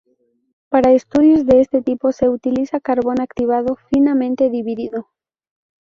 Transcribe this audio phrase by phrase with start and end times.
[0.69, 5.07] Para estudios de este tipo se utiliza carbón activado finamente dividido.